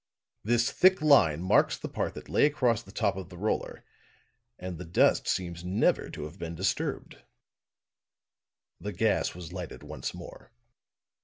This 0.43 0.71
thick 0.71 0.99
line 0.99 1.43
marks 1.43 1.77
the 1.77 1.87
part 1.87 2.15
that 2.15 2.27
lay 2.27 2.47
across 2.47 2.81
the 2.81 2.91
top 2.91 3.15
of 3.15 3.29
the 3.29 3.37
roller, 3.37 3.85
and 4.57 4.79
the 4.79 4.83
dust 4.83 5.27
seems 5.27 5.63
never 5.63 6.09
to 6.09 6.23
have 6.23 6.39
been 6.39 6.55
disturbed." 6.55 7.17
The 8.79 8.93
gas 8.93 9.35
was 9.35 9.53
lighted 9.53 9.83
once 9.83 10.15
more. 10.15 10.51